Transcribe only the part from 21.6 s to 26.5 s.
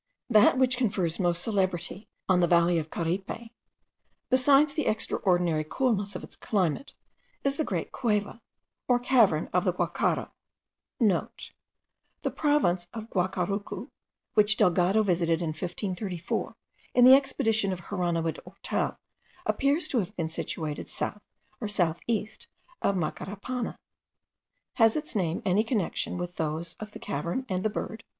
or south east of Macarapana. Has its name any connexion with